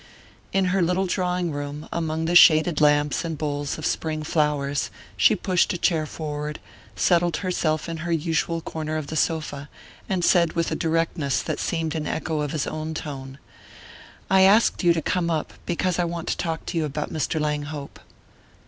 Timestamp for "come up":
15.03-15.53